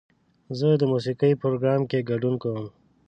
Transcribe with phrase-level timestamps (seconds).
[0.59, 2.65] زه د موسیقۍ پروګرام کې ګډون کوم.